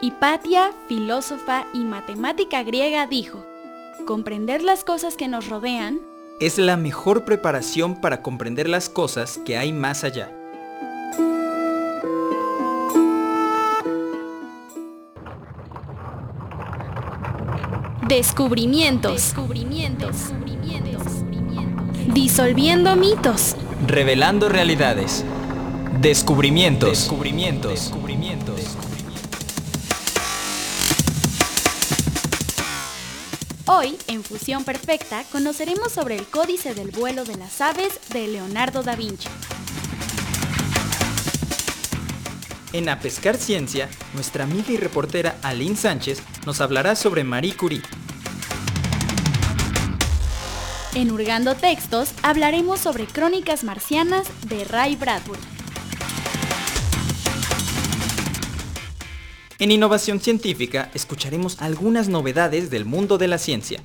Hipatia, 0.00 0.72
filósofa 0.88 1.66
y 1.74 1.80
matemática 1.80 2.62
griega, 2.62 3.06
dijo, 3.06 3.44
comprender 4.06 4.62
las 4.62 4.84
cosas 4.84 5.18
que 5.18 5.28
nos 5.28 5.50
rodean 5.50 6.00
es 6.40 6.56
la 6.56 6.78
mejor 6.78 7.26
preparación 7.26 8.00
para 8.00 8.22
comprender 8.22 8.70
las 8.70 8.88
cosas 8.88 9.38
que 9.44 9.58
hay 9.58 9.74
más 9.74 10.02
allá. 10.04 10.34
Descubrimientos. 18.08 19.12
Descubrimientos. 19.12 20.32
Disolviendo 22.14 22.96
mitos. 22.96 23.54
Revelando 23.86 24.48
realidades. 24.48 25.24
Descubrimientos. 26.00 26.90
Descubrimientos. 26.90 27.92
Hoy, 33.66 33.96
en 34.08 34.24
Fusión 34.24 34.64
Perfecta, 34.64 35.22
conoceremos 35.30 35.92
sobre 35.92 36.16
el 36.16 36.26
Códice 36.26 36.74
del 36.74 36.90
vuelo 36.90 37.24
de 37.24 37.36
las 37.36 37.60
aves 37.60 38.00
de 38.12 38.26
Leonardo 38.26 38.82
da 38.82 38.96
Vinci. 38.96 39.28
En 42.72 42.88
A 42.88 42.98
Pescar 42.98 43.36
Ciencia, 43.36 43.88
nuestra 44.14 44.44
amiga 44.44 44.72
y 44.72 44.76
reportera 44.76 45.36
Aline 45.42 45.76
Sánchez 45.76 46.22
nos 46.44 46.60
hablará 46.60 46.96
sobre 46.96 47.22
Marie 47.22 47.56
Curie. 47.56 47.82
En 51.00 51.10
Hurgando 51.10 51.54
Textos 51.54 52.12
hablaremos 52.22 52.78
sobre 52.78 53.06
Crónicas 53.06 53.64
Marcianas 53.64 54.28
de 54.46 54.64
Ray 54.64 54.96
Bradbury. 54.96 55.40
En 59.58 59.70
Innovación 59.70 60.20
Científica 60.20 60.90
escucharemos 60.92 61.62
algunas 61.62 62.10
novedades 62.10 62.68
del 62.68 62.84
mundo 62.84 63.16
de 63.16 63.28
la 63.28 63.38
ciencia. 63.38 63.80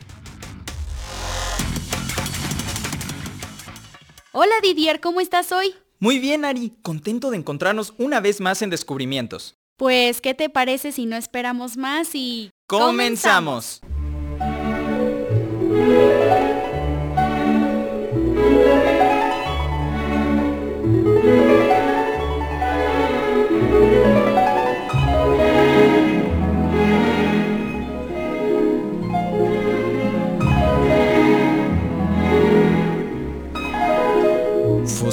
Hola 4.34 4.56
Didier, 4.61 5.00
¿cómo 5.00 5.22
estás 5.22 5.54
hoy? 5.54 5.73
Muy 6.00 6.20
bien, 6.20 6.44
Ari, 6.44 6.73
contento 6.82 7.32
de 7.32 7.38
encontrarnos 7.38 7.94
una 7.98 8.20
vez 8.20 8.42
más 8.42 8.61
en 8.61 8.70
Descubrimientos. 8.72 9.56
Pues, 9.78 10.20
¿qué 10.20 10.34
te 10.34 10.50
parece 10.50 10.92
si 10.92 11.06
no 11.06 11.16
esperamos 11.16 11.78
más 11.78 12.14
y... 12.14 12.50
¡Comenzamos! 12.67 13.80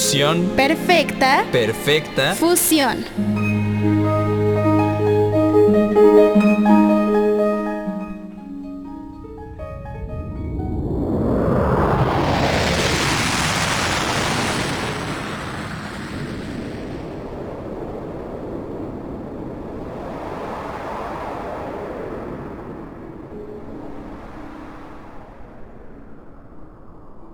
Fusión. 0.03 0.51
Perfecta. 0.57 1.45
Perfecta. 1.53 2.35
Fusión. 2.35 3.05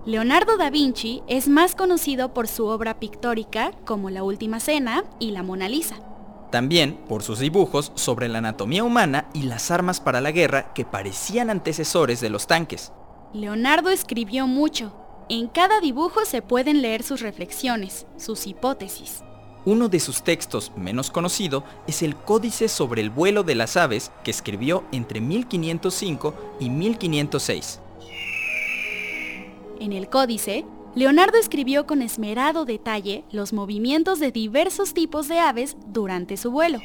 Leonardo 0.09 0.57
da 0.57 0.71
Vinci 0.71 1.21
es 1.27 1.47
más 1.47 1.75
conocido 1.75 2.33
por 2.33 2.47
su 2.47 2.65
obra 2.65 2.99
pictórica 2.99 3.73
como 3.85 4.09
La 4.09 4.23
Última 4.23 4.59
Cena 4.59 5.03
y 5.19 5.29
La 5.29 5.43
Mona 5.43 5.69
Lisa. 5.69 5.97
También 6.49 6.95
por 7.07 7.21
sus 7.21 7.37
dibujos 7.37 7.91
sobre 7.93 8.27
la 8.27 8.39
anatomía 8.39 8.83
humana 8.83 9.29
y 9.35 9.43
las 9.43 9.69
armas 9.69 9.99
para 10.01 10.19
la 10.19 10.31
guerra 10.31 10.73
que 10.73 10.83
parecían 10.83 11.51
antecesores 11.51 12.21
de 12.21 12.31
los 12.31 12.47
tanques. 12.47 12.91
Leonardo 13.33 13.91
escribió 13.91 14.47
mucho. 14.47 14.93
En 15.29 15.47
cada 15.47 15.79
dibujo 15.79 16.25
se 16.25 16.41
pueden 16.41 16.81
leer 16.81 17.03
sus 17.03 17.21
reflexiones, 17.21 18.07
sus 18.17 18.47
hipótesis. 18.47 19.23
Uno 19.63 19.89
de 19.89 19.99
sus 19.99 20.23
textos 20.23 20.71
menos 20.75 21.11
conocido 21.11 21.63
es 21.85 22.01
el 22.01 22.15
Códice 22.15 22.67
sobre 22.67 23.03
el 23.03 23.11
vuelo 23.11 23.43
de 23.43 23.53
las 23.53 23.77
aves 23.77 24.11
que 24.23 24.31
escribió 24.31 24.85
entre 24.91 25.21
1505 25.21 26.33
y 26.59 26.71
1506. 26.71 27.81
En 29.79 29.93
el 29.93 30.09
códice, 30.09 30.65
Leonardo 30.93 31.37
escribió 31.37 31.87
con 31.87 32.01
esmerado 32.01 32.65
detalle 32.65 33.23
los 33.31 33.53
movimientos 33.53 34.19
de 34.19 34.31
diversos 34.31 34.93
tipos 34.93 35.29
de 35.29 35.39
aves 35.39 35.77
durante 35.87 36.35
su 36.35 36.51
vuelo. 36.51 36.79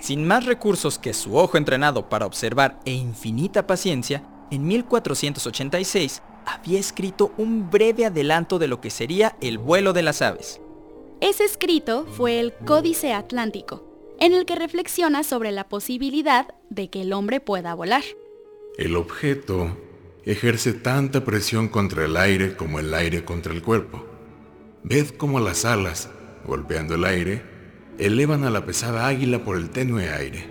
Sin 0.00 0.24
más 0.24 0.46
recursos 0.46 0.98
que 0.98 1.12
su 1.12 1.36
ojo 1.36 1.56
entrenado 1.56 2.08
para 2.08 2.26
observar 2.26 2.78
e 2.84 2.92
infinita 2.92 3.66
paciencia, 3.66 4.22
en 4.52 4.64
1486 4.64 6.22
había 6.44 6.78
escrito 6.78 7.32
un 7.36 7.68
breve 7.68 8.04
adelanto 8.04 8.60
de 8.60 8.68
lo 8.68 8.80
que 8.80 8.90
sería 8.90 9.36
el 9.40 9.58
vuelo 9.58 9.92
de 9.92 10.02
las 10.02 10.22
aves. 10.22 10.60
Ese 11.20 11.44
escrito 11.44 12.06
fue 12.06 12.38
el 12.38 12.52
Códice 12.52 13.12
Atlántico, 13.12 13.82
en 14.20 14.34
el 14.34 14.44
que 14.44 14.54
reflexiona 14.54 15.24
sobre 15.24 15.50
la 15.50 15.68
posibilidad 15.68 16.54
de 16.70 16.90
que 16.90 17.02
el 17.02 17.12
hombre 17.12 17.40
pueda 17.40 17.74
volar. 17.74 18.04
El 18.78 18.94
objeto 18.94 19.76
ejerce 20.26 20.72
tanta 20.72 21.24
presión 21.24 21.68
contra 21.68 22.04
el 22.04 22.16
aire 22.16 22.56
como 22.56 22.80
el 22.80 22.92
aire 22.92 23.24
contra 23.24 23.52
el 23.54 23.62
cuerpo. 23.62 24.04
Ved 24.82 25.10
cómo 25.10 25.38
las 25.38 25.64
alas, 25.64 26.10
golpeando 26.44 26.96
el 26.96 27.04
aire, 27.04 27.42
elevan 27.98 28.42
a 28.44 28.50
la 28.50 28.66
pesada 28.66 29.06
águila 29.06 29.44
por 29.44 29.56
el 29.56 29.70
tenue 29.70 30.10
aire. 30.10 30.44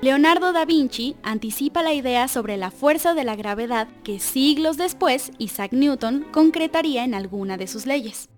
Leonardo 0.00 0.54
da 0.54 0.64
Vinci 0.64 1.16
anticipa 1.22 1.82
la 1.82 1.92
idea 1.92 2.26
sobre 2.26 2.56
la 2.56 2.70
fuerza 2.70 3.12
de 3.12 3.24
la 3.24 3.36
gravedad 3.36 3.88
que 4.02 4.18
siglos 4.18 4.78
después 4.78 5.30
Isaac 5.36 5.72
Newton 5.72 6.24
concretaría 6.32 7.04
en 7.04 7.12
alguna 7.12 7.58
de 7.58 7.66
sus 7.66 7.84
leyes. 7.84 8.29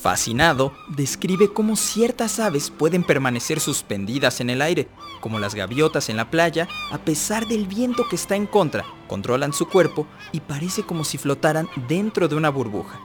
Fascinado, 0.00 0.72
describe 0.88 1.52
cómo 1.52 1.76
ciertas 1.76 2.40
aves 2.40 2.70
pueden 2.70 3.04
permanecer 3.04 3.60
suspendidas 3.60 4.40
en 4.40 4.48
el 4.48 4.62
aire, 4.62 4.88
como 5.20 5.38
las 5.38 5.54
gaviotas 5.54 6.08
en 6.08 6.16
la 6.16 6.30
playa, 6.30 6.68
a 6.90 6.96
pesar 6.96 7.46
del 7.46 7.66
viento 7.66 8.08
que 8.08 8.16
está 8.16 8.34
en 8.34 8.46
contra, 8.46 8.86
controlan 9.08 9.52
su 9.52 9.68
cuerpo 9.68 10.06
y 10.32 10.40
parece 10.40 10.84
como 10.84 11.04
si 11.04 11.18
flotaran 11.18 11.68
dentro 11.86 12.28
de 12.28 12.34
una 12.34 12.48
burbuja. 12.48 12.98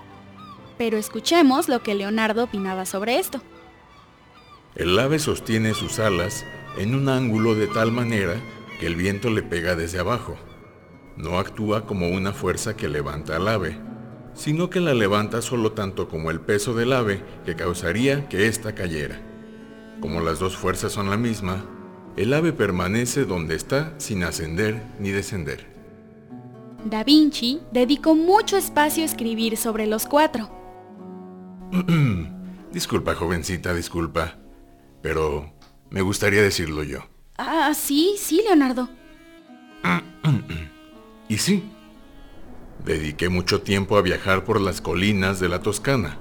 Pero 0.77 0.95
escuchemos 0.95 1.67
lo 1.67 1.83
que 1.83 1.95
Leonardo 1.95 2.45
opinaba 2.45 2.85
sobre 2.85 3.19
esto. 3.19 3.41
El 4.75 4.97
ave 4.97 5.19
sostiene 5.19 5.73
sus 5.73 5.99
alas 5.99 6.45
en 6.77 6.95
un 6.95 7.09
ángulo 7.09 7.55
de 7.55 7.67
tal 7.67 7.91
manera 7.91 8.35
que 8.79 8.87
el 8.87 8.95
viento 8.95 9.29
le 9.29 9.43
pega 9.43 9.75
desde 9.75 9.99
abajo. 9.99 10.37
No 11.17 11.39
actúa 11.39 11.85
como 11.85 12.07
una 12.07 12.31
fuerza 12.31 12.77
que 12.77 12.87
levanta 12.87 13.35
al 13.35 13.49
ave, 13.49 13.77
sino 14.35 14.69
que 14.69 14.81
la 14.81 14.93
levanta 14.93 15.41
solo 15.41 15.71
tanto 15.71 16.07
como 16.07 16.29
el 16.29 16.41
peso 16.41 16.73
del 16.73 16.93
ave 16.93 17.23
que 17.45 17.55
causaría 17.55 18.27
que 18.29 18.47
ésta 18.47 18.75
cayera. 18.75 19.19
Como 20.01 20.19
las 20.21 20.39
dos 20.39 20.55
fuerzas 20.55 20.91
son 20.91 21.09
la 21.09 21.17
misma, 21.17 21.65
el 22.17 22.33
ave 22.33 22.53
permanece 22.53 23.25
donde 23.25 23.55
está 23.55 23.93
sin 23.97 24.23
ascender 24.23 24.83
ni 24.99 25.09
descender. 25.09 25.73
Da 26.85 27.03
Vinci 27.03 27.61
dedicó 27.71 28.13
mucho 28.13 28.57
espacio 28.57 29.03
a 29.03 29.05
escribir 29.07 29.57
sobre 29.57 29.87
los 29.87 30.05
cuatro. 30.05 30.51
disculpa, 32.71 33.15
jovencita, 33.15 33.73
disculpa, 33.73 34.35
pero 35.01 35.51
me 35.89 36.01
gustaría 36.01 36.41
decirlo 36.41 36.83
yo. 36.83 36.99
Ah, 37.37 37.73
sí, 37.73 38.15
sí, 38.19 38.41
Leonardo. 38.45 38.87
y 41.29 41.37
sí, 41.37 41.63
Dediqué 42.85 43.29
mucho 43.29 43.63
tiempo 43.63 43.97
a 43.97 44.03
viajar 44.03 44.43
por 44.43 44.61
las 44.61 44.79
colinas 44.79 45.39
de 45.39 45.49
la 45.49 45.59
Toscana, 45.59 46.19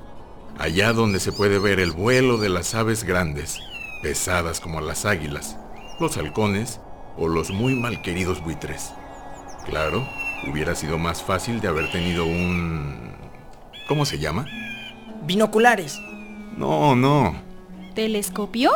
allá 0.58 0.94
donde 0.94 1.20
se 1.20 1.31
puede 1.31 1.58
ver 1.58 1.78
el 1.78 1.93
vuelo 1.93 2.38
de 2.38 2.49
las 2.49 2.75
aves 2.75 3.05
grandes, 3.05 3.58
pesadas 4.02 4.61
como 4.61 4.81
las 4.81 5.05
águilas, 5.05 5.58
los 6.00 6.16
halcones 6.16 6.81
o 7.19 7.28
los 7.28 7.50
muy 7.50 7.75
malqueridos 7.75 8.43
buitres. 8.43 8.94
Claro, 9.66 10.08
hubiera 10.50 10.75
sido 10.75 10.96
más 10.96 11.22
fácil 11.22 11.61
de 11.61 11.69
haber 11.69 11.93
tenido 11.93 12.25
un... 12.25 13.12
¿Cómo 13.87 14.06
se 14.06 14.19
llama? 14.19 14.46
Binoculares. 15.26 16.00
No, 16.56 16.96
no. 16.96 17.37
¿Telescopio? 17.94 18.72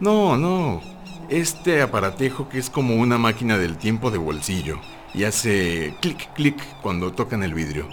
No, 0.00 0.38
no. 0.38 0.80
Este 1.28 1.82
aparatejo 1.82 2.48
que 2.48 2.58
es 2.58 2.70
como 2.70 2.96
una 2.96 3.18
máquina 3.18 3.58
del 3.58 3.76
tiempo 3.76 4.10
de 4.10 4.16
bolsillo 4.16 4.80
y 5.14 5.24
hace 5.24 5.94
clic 6.00 6.32
clic 6.34 6.56
cuando 6.80 7.12
tocan 7.12 7.42
el 7.42 7.54
vidrio. 7.54 7.88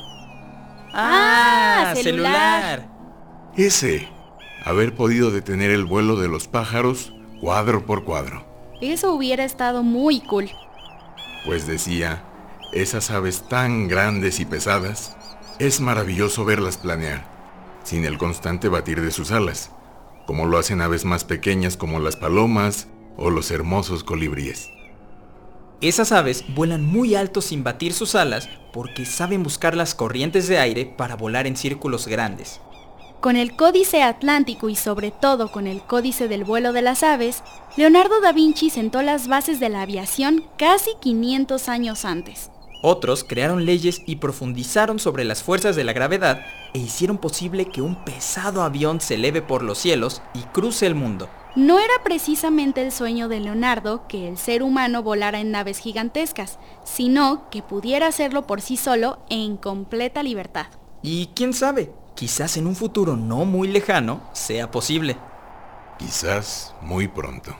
Ah, 0.94 1.94
celular. 1.96 2.88
Ese, 3.56 4.08
haber 4.64 4.96
podido 4.96 5.32
detener 5.32 5.72
el 5.72 5.86
vuelo 5.86 6.16
de 6.16 6.28
los 6.28 6.48
pájaros 6.48 7.14
cuadro 7.42 7.86
por 7.86 8.04
cuadro. 8.04 8.46
Eso 8.82 9.14
hubiera 9.14 9.44
estado 9.44 9.84
muy 9.84 10.22
cool. 10.22 10.50
Pues 11.46 11.68
decía, 11.68 12.24
esas 12.74 13.12
aves 13.12 13.48
tan 13.48 13.88
grandes 13.88 14.40
y 14.40 14.46
pesadas, 14.46 15.18
es 15.60 15.82
maravilloso 15.82 16.46
verlas 16.46 16.78
planear, 16.78 17.26
sin 17.84 18.06
el 18.06 18.18
constante 18.18 18.70
batir 18.70 19.02
de 19.02 19.12
sus 19.12 19.32
alas, 19.32 19.72
como 20.26 20.46
lo 20.46 20.58
hacen 20.58 20.82
aves 20.82 21.04
más 21.04 21.26
pequeñas 21.26 21.76
como 21.76 22.00
las 22.00 22.16
palomas 22.16 22.88
o 23.18 23.30
los 23.30 23.52
hermosos 23.52 24.04
colibríes. 24.04 24.70
Esas 25.82 26.12
aves 26.12 26.44
vuelan 26.56 26.84
muy 26.84 27.16
alto 27.16 27.42
sin 27.42 27.64
batir 27.64 27.94
sus 27.94 28.14
alas 28.14 28.50
porque 28.74 29.06
saben 29.06 29.44
buscar 29.44 29.78
las 29.78 29.96
corrientes 29.96 30.50
de 30.50 30.60
aire 30.60 30.86
para 30.86 31.16
volar 31.16 31.48
en 31.48 31.56
círculos 31.56 32.06
grandes. 32.06 32.60
Con 33.22 33.38
el 33.38 33.56
Códice 33.56 34.04
Atlántico 34.04 34.68
y 34.68 34.76
sobre 34.76 35.12
todo 35.12 35.52
con 35.52 35.68
el 35.68 35.82
Códice 35.82 36.28
del 36.28 36.44
vuelo 36.44 36.74
de 36.74 36.82
las 36.82 37.04
aves, 37.04 37.44
Leonardo 37.78 38.20
da 38.20 38.34
Vinci 38.34 38.70
sentó 38.70 39.02
las 39.02 39.30
bases 39.30 39.62
de 39.62 39.70
la 39.70 39.82
aviación 39.82 40.44
casi 40.58 40.92
500 41.02 41.70
años 41.70 42.04
antes. 42.04 42.52
Otros 42.82 43.26
crearon 43.26 43.66
leyes 43.66 44.02
y 44.06 44.18
profundizaron 44.18 45.00
sobre 45.00 45.26
las 45.26 45.44
fuerzas 45.44 45.76
de 45.76 45.84
la 45.84 45.94
gravedad 45.94 46.46
e 46.74 46.80
hicieron 46.80 47.18
posible 47.18 47.66
que 47.66 47.82
un 47.82 47.96
pesado 48.06 48.62
avión 48.64 49.02
se 49.02 49.16
eleve 49.16 49.42
por 49.42 49.64
los 49.64 49.78
cielos 49.78 50.22
y 50.34 50.40
cruce 50.54 50.86
el 50.86 50.96
mundo. 50.96 51.30
No 51.56 51.80
era 51.80 51.94
precisamente 52.04 52.82
el 52.82 52.92
sueño 52.92 53.28
de 53.28 53.42
Leonardo 53.42 54.08
que 54.08 54.30
el 54.30 54.38
ser 54.38 54.64
humano 54.64 55.04
volara 55.04 55.40
en 55.40 55.52
naves 55.52 55.80
gigantescas, 55.80 56.58
sino 56.86 57.50
que 57.50 57.62
pudiera 57.62 58.08
hacerlo 58.08 58.48
por 58.48 58.62
sí 58.62 58.78
solo 58.78 59.20
en 59.30 59.58
completa 59.58 60.24
libertad. 60.24 60.68
Y 61.02 61.28
quién 61.36 61.54
sabe, 61.54 61.92
quizás 62.16 62.56
en 62.56 62.68
un 62.68 62.76
futuro 62.76 63.18
no 63.18 63.46
muy 63.46 63.68
lejano 63.68 64.22
sea 64.34 64.72
posible. 64.72 65.18
Quizás 65.98 66.76
muy 66.82 67.10
pronto. 67.10 67.56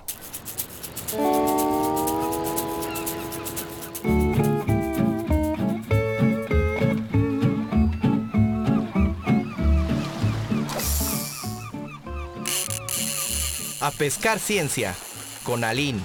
A 13.90 13.92
pescar 13.92 14.38
ciencia 14.38 14.96
con 15.42 15.64
Aline. 15.64 16.00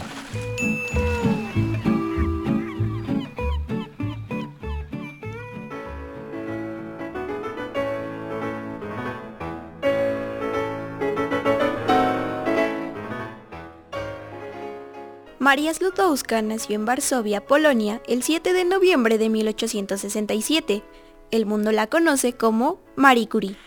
María 15.39 15.75
Slutowska 15.75 16.41
nació 16.41 16.77
en 16.77 16.87
Varsovia, 16.87 17.45
Polonia, 17.45 18.01
el 18.09 18.23
7 18.23 18.55
de 18.55 18.65
noviembre 18.65 19.19
de 19.19 19.29
1867. 19.29 20.83
El 21.31 21.45
mundo 21.45 21.71
la 21.71 21.89
conoce 21.89 22.33
como 22.33 22.81
Marie 22.97 23.29
Curie. 23.29 23.59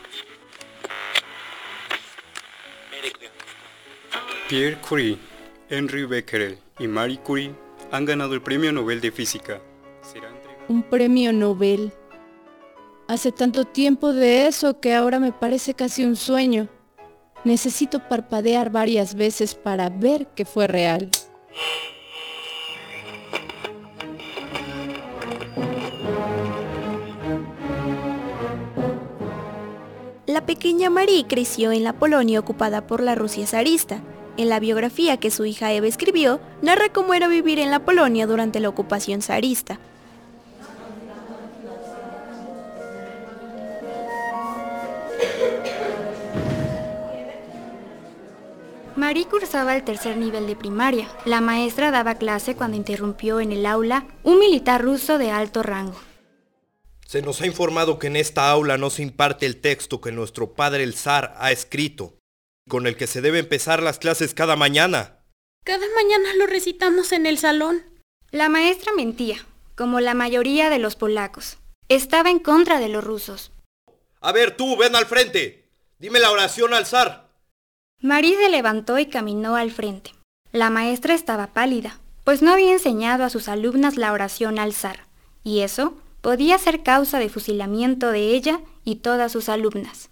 Pierre 4.49 4.77
Curie, 4.87 5.17
Henry 5.69 6.05
Becquerel 6.05 6.57
y 6.79 6.87
Marie 6.87 7.19
Curie 7.19 7.53
han 7.91 8.05
ganado 8.05 8.33
el 8.33 8.41
Premio 8.41 8.71
Nobel 8.71 9.01
de 9.01 9.11
Física. 9.11 9.59
Será 10.01 10.29
entregado- 10.29 10.65
Un 10.69 10.83
premio 10.83 11.33
Nobel. 11.33 11.91
Hace 13.07 13.31
tanto 13.31 13.65
tiempo 13.65 14.13
de 14.13 14.47
eso 14.47 14.79
que 14.79 14.93
ahora 14.93 15.19
me 15.19 15.31
parece 15.31 15.73
casi 15.73 16.03
un 16.05 16.15
sueño. 16.15 16.67
Necesito 17.43 17.99
parpadear 18.07 18.69
varias 18.71 19.15
veces 19.15 19.55
para 19.55 19.89
ver 19.89 20.27
que 20.35 20.43
fue 20.45 20.67
real. 20.67 21.09
La 30.25 30.45
pequeña 30.45 30.89
Marie 30.89 31.25
creció 31.27 31.71
en 31.71 31.83
la 31.83 31.93
Polonia 31.93 32.39
ocupada 32.39 32.85
por 32.85 33.01
la 33.01 33.15
Rusia 33.15 33.47
zarista. 33.47 34.01
En 34.37 34.49
la 34.49 34.59
biografía 34.59 35.17
que 35.17 35.31
su 35.31 35.45
hija 35.45 35.73
Eva 35.73 35.87
escribió, 35.87 36.39
narra 36.61 36.89
cómo 36.89 37.15
era 37.15 37.27
vivir 37.27 37.57
en 37.57 37.71
la 37.71 37.79
Polonia 37.79 38.27
durante 38.27 38.59
la 38.59 38.69
ocupación 38.69 39.23
zarista. 39.23 39.79
Marie 48.95 49.25
cursaba 49.25 49.75
el 49.75 49.83
tercer 49.83 50.17
nivel 50.17 50.47
de 50.47 50.55
primaria. 50.55 51.07
La 51.25 51.39
maestra 51.39 51.91
daba 51.91 52.15
clase 52.15 52.55
cuando 52.55 52.77
interrumpió 52.77 53.39
en 53.39 53.51
el 53.51 53.65
aula 53.65 54.07
un 54.23 54.39
militar 54.39 54.81
ruso 54.81 55.17
de 55.17 55.29
alto 55.31 55.61
rango. 55.63 55.99
Se 57.05 57.21
nos 57.21 57.39
ha 57.41 57.45
informado 57.45 57.99
que 57.99 58.07
en 58.07 58.15
esta 58.15 58.49
aula 58.49 58.77
no 58.77 58.89
se 58.89 59.03
imparte 59.03 59.45
el 59.45 59.61
texto 59.61 60.01
que 60.01 60.11
nuestro 60.11 60.53
padre 60.53 60.83
el 60.83 60.93
zar 60.93 61.35
ha 61.37 61.51
escrito, 61.51 62.16
con 62.67 62.87
el 62.87 62.97
que 62.97 63.07
se 63.07 63.21
debe 63.21 63.39
empezar 63.39 63.81
las 63.81 63.99
clases 63.99 64.33
cada 64.33 64.55
mañana. 64.55 65.19
Cada 65.63 65.85
mañana 65.95 66.33
lo 66.37 66.47
recitamos 66.47 67.11
en 67.11 67.25
el 67.25 67.37
salón. 67.37 67.83
La 68.31 68.49
maestra 68.49 68.93
mentía, 68.93 69.45
como 69.75 69.99
la 69.99 70.13
mayoría 70.13 70.69
de 70.69 70.79
los 70.79 70.95
polacos. 70.95 71.57
Estaba 71.89 72.29
en 72.29 72.39
contra 72.39 72.79
de 72.79 72.89
los 72.89 73.03
rusos. 73.03 73.51
A 74.21 74.31
ver, 74.31 74.55
tú, 74.57 74.75
ven 74.77 74.95
al 74.95 75.05
frente. 75.05 75.69
Dime 75.99 76.19
la 76.19 76.31
oración 76.31 76.73
al 76.73 76.85
zar. 76.85 77.29
Marie 78.01 78.35
se 78.37 78.49
levantó 78.49 78.99
y 78.99 79.07
caminó 79.07 79.55
al 79.55 79.71
frente. 79.71 80.13
La 80.51 80.69
maestra 80.69 81.13
estaba 81.13 81.47
pálida, 81.47 81.99
pues 82.23 82.41
no 82.41 82.51
había 82.51 82.71
enseñado 82.71 83.23
a 83.23 83.29
sus 83.29 83.47
alumnas 83.47 83.97
la 83.97 84.11
oración 84.11 84.59
al 84.59 84.73
zar, 84.73 85.07
y 85.43 85.61
eso 85.61 85.97
podía 86.21 86.57
ser 86.57 86.83
causa 86.83 87.19
de 87.19 87.29
fusilamiento 87.29 88.11
de 88.11 88.35
ella 88.35 88.61
y 88.83 88.97
todas 88.97 89.31
sus 89.31 89.49
alumnas. 89.49 90.09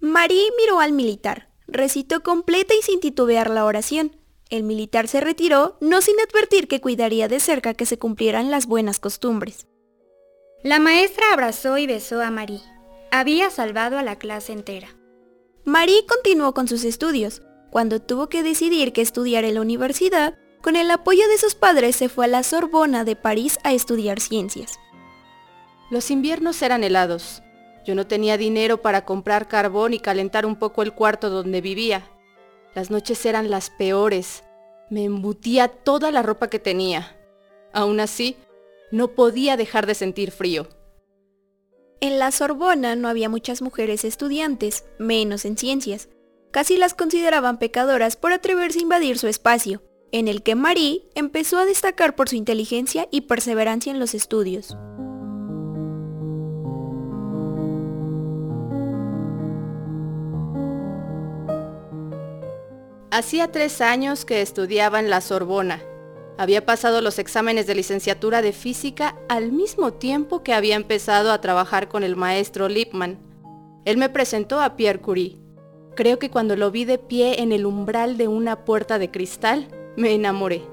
Marie 0.00 0.46
miró 0.58 0.80
al 0.80 0.92
militar, 0.92 1.48
recitó 1.66 2.22
completa 2.22 2.74
y 2.74 2.82
sin 2.82 3.00
titubear 3.00 3.50
la 3.50 3.64
oración. 3.64 4.16
El 4.50 4.62
militar 4.62 5.08
se 5.08 5.20
retiró, 5.20 5.76
no 5.80 6.00
sin 6.00 6.16
advertir 6.20 6.68
que 6.68 6.80
cuidaría 6.80 7.28
de 7.28 7.40
cerca 7.40 7.74
que 7.74 7.86
se 7.86 7.98
cumplieran 7.98 8.50
las 8.50 8.66
buenas 8.66 9.00
costumbres. 9.00 9.66
La 10.62 10.78
maestra 10.78 11.32
abrazó 11.32 11.76
y 11.78 11.86
besó 11.86 12.22
a 12.22 12.30
Marie. 12.30 12.60
Había 13.10 13.50
salvado 13.50 13.98
a 13.98 14.02
la 14.02 14.16
clase 14.16 14.52
entera. 14.52 14.88
Marie 15.64 16.06
continuó 16.06 16.54
con 16.54 16.68
sus 16.68 16.84
estudios. 16.84 17.42
Cuando 17.70 18.00
tuvo 18.00 18.28
que 18.28 18.42
decidir 18.42 18.92
qué 18.92 19.02
estudiar 19.02 19.44
en 19.44 19.54
la 19.54 19.60
universidad, 19.60 20.38
con 20.62 20.76
el 20.76 20.90
apoyo 20.90 21.28
de 21.28 21.36
sus 21.36 21.54
padres 21.54 21.96
se 21.96 22.08
fue 22.08 22.24
a 22.24 22.28
la 22.28 22.42
Sorbona 22.42 23.04
de 23.04 23.16
París 23.16 23.58
a 23.64 23.72
estudiar 23.74 24.20
ciencias. 24.20 24.78
Los 25.90 26.10
inviernos 26.10 26.60
eran 26.62 26.82
helados. 26.82 27.43
Yo 27.84 27.94
no 27.94 28.06
tenía 28.06 28.38
dinero 28.38 28.80
para 28.80 29.04
comprar 29.04 29.46
carbón 29.46 29.92
y 29.92 29.98
calentar 29.98 30.46
un 30.46 30.56
poco 30.56 30.82
el 30.82 30.92
cuarto 30.92 31.28
donde 31.28 31.60
vivía. 31.60 32.08
Las 32.74 32.90
noches 32.90 33.24
eran 33.26 33.50
las 33.50 33.70
peores. 33.70 34.42
Me 34.90 35.04
embutía 35.04 35.68
toda 35.68 36.10
la 36.10 36.22
ropa 36.22 36.48
que 36.48 36.58
tenía. 36.58 37.16
Aún 37.72 38.00
así, 38.00 38.36
no 38.90 39.08
podía 39.08 39.56
dejar 39.56 39.86
de 39.86 39.94
sentir 39.94 40.30
frío. 40.30 40.68
En 42.00 42.18
la 42.18 42.30
Sorbona 42.30 42.96
no 42.96 43.08
había 43.08 43.28
muchas 43.28 43.62
mujeres 43.62 44.04
estudiantes, 44.04 44.84
menos 44.98 45.44
en 45.44 45.56
ciencias. 45.56 46.08
Casi 46.50 46.76
las 46.76 46.94
consideraban 46.94 47.58
pecadoras 47.58 48.16
por 48.16 48.32
atreverse 48.32 48.78
a 48.78 48.82
invadir 48.82 49.18
su 49.18 49.26
espacio, 49.26 49.82
en 50.12 50.28
el 50.28 50.42
que 50.42 50.54
Marie 50.54 51.08
empezó 51.14 51.58
a 51.58 51.64
destacar 51.64 52.14
por 52.14 52.28
su 52.28 52.36
inteligencia 52.36 53.08
y 53.10 53.22
perseverancia 53.22 53.90
en 53.90 53.98
los 53.98 54.14
estudios. 54.14 54.76
Hacía 63.14 63.52
tres 63.52 63.80
años 63.80 64.24
que 64.24 64.42
estudiaba 64.42 64.98
en 64.98 65.08
la 65.08 65.20
Sorbona. 65.20 65.80
Había 66.36 66.66
pasado 66.66 67.00
los 67.00 67.20
exámenes 67.20 67.64
de 67.68 67.76
licenciatura 67.76 68.42
de 68.42 68.52
física 68.52 69.14
al 69.28 69.52
mismo 69.52 69.92
tiempo 69.92 70.42
que 70.42 70.52
había 70.52 70.74
empezado 70.74 71.30
a 71.30 71.40
trabajar 71.40 71.86
con 71.86 72.02
el 72.02 72.16
maestro 72.16 72.68
Lippmann. 72.68 73.20
Él 73.84 73.98
me 73.98 74.08
presentó 74.08 74.60
a 74.60 74.74
Pierre 74.74 75.00
Curie. 75.00 75.38
Creo 75.94 76.18
que 76.18 76.28
cuando 76.28 76.56
lo 76.56 76.72
vi 76.72 76.86
de 76.86 76.98
pie 76.98 77.40
en 77.40 77.52
el 77.52 77.66
umbral 77.66 78.16
de 78.16 78.26
una 78.26 78.64
puerta 78.64 78.98
de 78.98 79.12
cristal, 79.12 79.68
me 79.96 80.12
enamoré. 80.12 80.64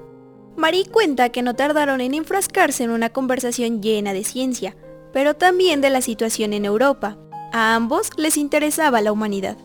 Marie 0.56 0.86
cuenta 0.86 1.28
que 1.28 1.42
no 1.42 1.54
tardaron 1.54 2.00
en 2.00 2.12
enfrascarse 2.12 2.82
en 2.82 2.90
una 2.90 3.10
conversación 3.10 3.80
llena 3.80 4.12
de 4.12 4.24
ciencia, 4.24 4.74
pero 5.12 5.34
también 5.34 5.80
de 5.80 5.90
la 5.90 6.00
situación 6.00 6.54
en 6.54 6.64
Europa. 6.64 7.18
A 7.52 7.76
ambos 7.76 8.10
les 8.16 8.36
interesaba 8.36 9.00
la 9.00 9.12
humanidad. 9.12 9.56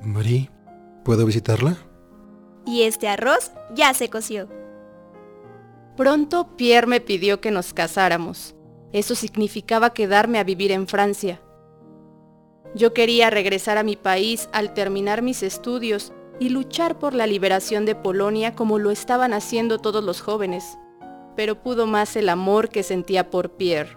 Marie, 0.00 0.48
¿puedo 1.06 1.24
visitarla? 1.24 1.76
Y 2.66 2.82
este 2.82 3.06
arroz 3.06 3.52
ya 3.76 3.94
se 3.94 4.10
coció. 4.10 4.48
Pronto 5.96 6.56
Pierre 6.56 6.88
me 6.88 7.00
pidió 7.00 7.40
que 7.40 7.52
nos 7.52 7.72
casáramos. 7.72 8.56
Eso 8.92 9.14
significaba 9.14 9.94
quedarme 9.94 10.40
a 10.40 10.44
vivir 10.44 10.72
en 10.72 10.88
Francia. 10.88 11.40
Yo 12.74 12.92
quería 12.92 13.30
regresar 13.30 13.78
a 13.78 13.84
mi 13.84 13.94
país 13.94 14.48
al 14.52 14.74
terminar 14.74 15.22
mis 15.22 15.44
estudios 15.44 16.12
y 16.40 16.48
luchar 16.48 16.98
por 16.98 17.14
la 17.14 17.28
liberación 17.28 17.86
de 17.86 17.94
Polonia 17.94 18.56
como 18.56 18.80
lo 18.80 18.90
estaban 18.90 19.32
haciendo 19.32 19.78
todos 19.78 20.02
los 20.02 20.20
jóvenes, 20.20 20.76
pero 21.36 21.62
pudo 21.62 21.86
más 21.86 22.16
el 22.16 22.28
amor 22.28 22.68
que 22.68 22.82
sentía 22.82 23.30
por 23.30 23.50
Pierre. 23.50 23.96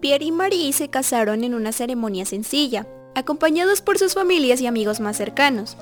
Pierre 0.00 0.26
y 0.26 0.30
Marie 0.30 0.72
se 0.72 0.90
casaron 0.90 1.42
en 1.42 1.54
una 1.54 1.72
ceremonia 1.72 2.24
sencilla, 2.24 2.86
acompañados 3.16 3.80
por 3.80 3.98
sus 3.98 4.14
familias 4.14 4.60
y 4.60 4.66
amigos 4.66 5.00
más 5.00 5.16
cercanos. 5.16 5.76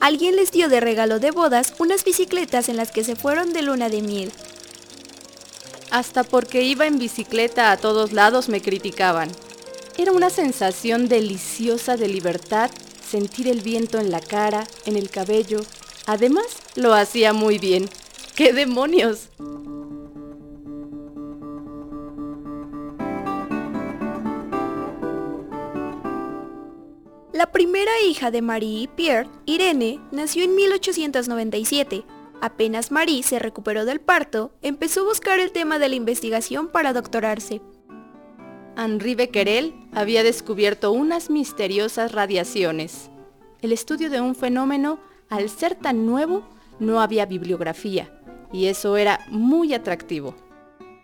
Alguien 0.00 0.34
les 0.34 0.50
dio 0.50 0.68
de 0.68 0.80
regalo 0.80 1.20
de 1.20 1.30
bodas 1.30 1.74
unas 1.78 2.04
bicicletas 2.04 2.68
en 2.68 2.76
las 2.76 2.90
que 2.90 3.04
se 3.04 3.14
fueron 3.14 3.52
de 3.52 3.62
luna 3.62 3.88
de 3.88 4.02
miel. 4.02 4.32
Hasta 5.92 6.24
porque 6.24 6.62
iba 6.62 6.86
en 6.86 6.98
bicicleta 6.98 7.70
a 7.70 7.76
todos 7.76 8.12
lados 8.12 8.48
me 8.48 8.60
criticaban. 8.60 9.30
Era 9.96 10.10
una 10.10 10.28
sensación 10.28 11.08
deliciosa 11.08 11.96
de 11.96 12.08
libertad 12.08 12.70
sentir 13.08 13.46
el 13.46 13.60
viento 13.60 14.00
en 14.00 14.10
la 14.10 14.20
cara, 14.20 14.66
en 14.84 14.96
el 14.96 15.08
cabello. 15.08 15.60
Además, 16.06 16.46
lo 16.74 16.94
hacía 16.94 17.32
muy 17.32 17.58
bien. 17.58 17.88
¡Qué 18.34 18.52
demonios! 18.52 19.28
La 27.32 27.50
primera 27.50 27.92
hija 28.06 28.30
de 28.30 28.42
Marie 28.42 28.82
y 28.82 28.88
Pierre, 28.88 29.30
Irene, 29.46 30.00
nació 30.10 30.44
en 30.44 30.54
1897. 30.54 32.04
Apenas 32.42 32.90
Marie 32.90 33.22
se 33.22 33.38
recuperó 33.38 33.86
del 33.86 34.02
parto, 34.02 34.52
empezó 34.60 35.00
a 35.00 35.04
buscar 35.04 35.40
el 35.40 35.50
tema 35.50 35.78
de 35.78 35.88
la 35.88 35.94
investigación 35.94 36.68
para 36.68 36.92
doctorarse. 36.92 37.62
Henri 38.76 39.14
Becquerel 39.14 39.72
había 39.92 40.22
descubierto 40.22 40.92
unas 40.92 41.30
misteriosas 41.30 42.12
radiaciones. 42.12 43.10
El 43.62 43.72
estudio 43.72 44.10
de 44.10 44.20
un 44.20 44.34
fenómeno, 44.34 45.00
al 45.30 45.48
ser 45.48 45.74
tan 45.74 46.04
nuevo, 46.04 46.46
no 46.80 47.00
había 47.00 47.24
bibliografía, 47.24 48.12
y 48.52 48.66
eso 48.66 48.98
era 48.98 49.20
muy 49.30 49.72
atractivo. 49.72 50.34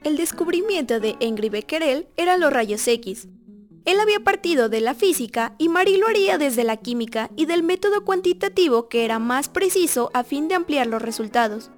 El 0.04 0.18
descubrimiento 0.18 1.00
de 1.00 1.16
Henri 1.20 1.48
Becquerel 1.48 2.06
eran 2.18 2.40
los 2.40 2.52
rayos 2.52 2.86
X. 2.86 3.28
Él 3.88 4.00
había 4.00 4.20
partido 4.20 4.68
de 4.68 4.82
la 4.82 4.92
física 4.92 5.54
y 5.56 5.70
Marie 5.70 5.96
lo 5.96 6.08
haría 6.08 6.36
desde 6.36 6.62
la 6.62 6.76
química 6.76 7.30
y 7.36 7.46
del 7.46 7.62
método 7.62 8.04
cuantitativo 8.04 8.86
que 8.90 9.06
era 9.06 9.18
más 9.18 9.48
preciso 9.48 10.10
a 10.12 10.24
fin 10.24 10.46
de 10.46 10.56
ampliar 10.56 10.86
los 10.86 11.00
resultados. 11.00 11.70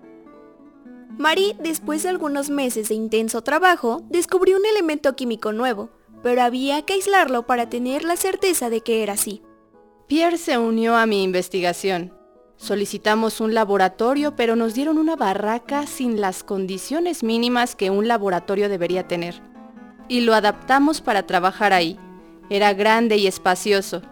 Marie, 1.17 1.55
después 1.61 2.03
de 2.03 2.09
algunos 2.09 2.51
meses 2.51 2.89
de 2.89 2.97
intenso 2.97 3.43
trabajo, 3.43 4.03
descubrió 4.11 4.57
un 4.57 4.67
elemento 4.67 5.15
químico 5.15 5.53
nuevo, 5.53 5.91
pero 6.21 6.43
había 6.43 6.83
que 6.83 6.95
aislarlo 6.95 7.47
para 7.47 7.69
tener 7.69 8.03
la 8.03 8.17
certeza 8.17 8.71
de 8.71 8.81
que 8.81 9.05
era 9.05 9.13
así. 9.13 9.41
Pierre 10.09 10.37
se 10.37 10.59
unió 10.59 10.97
a 10.97 11.07
mi 11.07 11.23
investigación. 11.23 12.13
Solicitamos 12.57 13.41
un 13.41 13.55
laboratorio, 13.55 14.35
pero 14.35 14.57
nos 14.57 14.75
dieron 14.75 14.99
una 14.99 15.15
barraca 15.15 15.87
sin 15.87 16.21
las 16.21 16.43
condiciones 16.43 17.23
mínimas 17.23 17.77
que 17.77 17.89
un 17.89 18.09
laboratorio 18.09 18.69
debería 18.69 19.07
tener. 19.07 19.49
Y 20.11 20.23
lo 20.23 20.35
adaptamos 20.35 21.01
para 21.01 21.25
trabajar 21.25 21.73
ahí. 21.73 21.97
Era 22.51 22.75
grande 22.75 23.17
y 23.17 23.29
espacioso. 23.29 24.03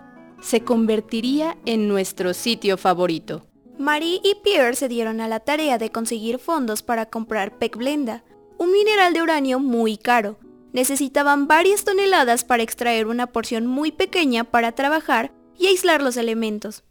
Se 0.41 0.63
convertiría 0.63 1.59
en 1.67 1.89
nuestro 1.89 2.35
sitio 2.35 2.77
favorito. 2.79 3.45
Marie 3.79 4.21
y 4.23 4.37
Pierre 4.45 4.77
se 4.77 4.87
dieron 4.87 5.21
a 5.21 5.27
la 5.27 5.41
tarea 5.41 5.77
de 5.77 5.91
conseguir 5.91 6.39
fondos 6.39 6.85
para 6.85 7.07
comprar 7.07 7.59
pecblenda, 7.59 8.23
un 8.59 8.71
mineral 8.71 9.13
de 9.13 9.23
uranio 9.23 9.59
muy 9.59 9.97
caro. 9.97 10.39
Necesitaban 10.73 11.49
varias 11.49 11.83
toneladas 11.83 12.45
para 12.45 12.63
extraer 12.63 13.09
una 13.09 13.27
porción 13.27 13.67
muy 13.67 13.91
pequeña 13.91 14.45
para 14.45 14.71
trabajar 14.71 15.33
y 15.59 15.67
aislar 15.67 16.01
los 16.01 16.17
elementos. 16.17 16.85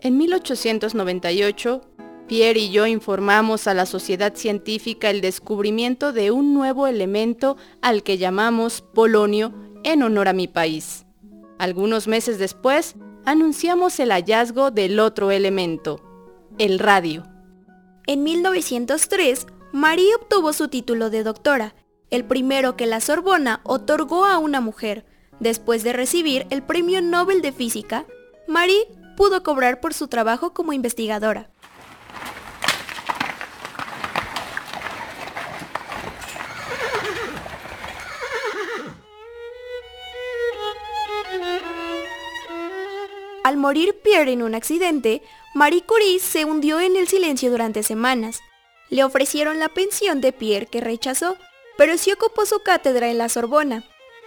En 0.00 0.16
1898, 0.16 1.82
Pierre 2.28 2.60
y 2.60 2.70
yo 2.70 2.86
informamos 2.86 3.66
a 3.66 3.74
la 3.74 3.86
sociedad 3.86 4.34
científica 4.34 5.08
el 5.08 5.22
descubrimiento 5.22 6.12
de 6.12 6.30
un 6.30 6.52
nuevo 6.52 6.86
elemento 6.86 7.56
al 7.80 8.02
que 8.02 8.18
llamamos 8.18 8.82
polonio 8.82 9.54
en 9.82 10.02
honor 10.02 10.28
a 10.28 10.34
mi 10.34 10.46
país. 10.46 11.06
Algunos 11.58 12.06
meses 12.06 12.38
después, 12.38 12.96
anunciamos 13.24 13.98
el 13.98 14.10
hallazgo 14.10 14.70
del 14.70 15.00
otro 15.00 15.30
elemento, 15.30 16.02
el 16.58 16.78
radio. 16.78 17.24
En 18.06 18.22
1903, 18.24 19.46
Marie 19.72 20.14
obtuvo 20.14 20.52
su 20.52 20.68
título 20.68 21.08
de 21.08 21.22
doctora, 21.22 21.74
el 22.10 22.26
primero 22.26 22.76
que 22.76 22.86
la 22.86 23.00
Sorbona 23.00 23.60
otorgó 23.64 24.26
a 24.26 24.36
una 24.36 24.60
mujer. 24.60 25.06
Después 25.40 25.82
de 25.82 25.94
recibir 25.94 26.46
el 26.50 26.62
Premio 26.62 27.00
Nobel 27.00 27.40
de 27.40 27.52
Física, 27.52 28.04
Marie 28.46 28.86
pudo 29.16 29.42
cobrar 29.42 29.80
por 29.80 29.94
su 29.94 30.08
trabajo 30.08 30.52
como 30.52 30.74
investigadora. 30.74 31.50
Al 43.48 43.56
morir 43.56 43.98
Pierre 44.04 44.32
en 44.32 44.42
un 44.42 44.54
accidente, 44.54 45.22
Marie 45.54 45.80
Curie 45.80 46.18
se 46.20 46.44
hundió 46.44 46.80
en 46.80 46.96
el 46.96 47.08
silencio 47.08 47.50
durante 47.50 47.82
semanas. 47.82 48.42
Le 48.90 49.04
ofrecieron 49.04 49.58
la 49.58 49.70
pensión 49.70 50.20
de 50.20 50.34
Pierre 50.34 50.66
que 50.66 50.82
rechazó, 50.82 51.34
pero 51.78 51.96
sí 51.96 52.12
ocupó 52.12 52.44
su 52.44 52.62
cátedra 52.62 53.08
en 53.08 53.16
la 53.16 53.30
Sorbona. 53.30 53.84